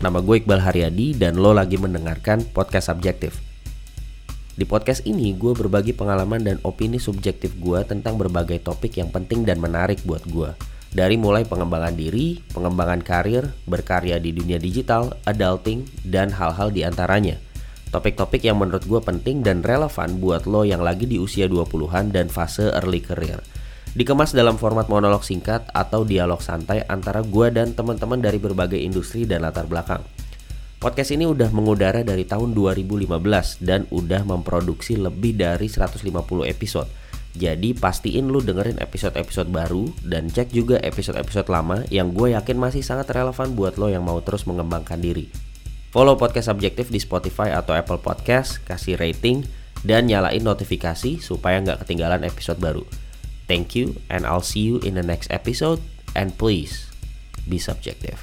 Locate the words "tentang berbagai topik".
7.84-8.96